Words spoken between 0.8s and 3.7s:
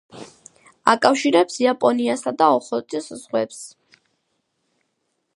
აკავშირებს იაპონიისა და ოხოტის ზღვებს.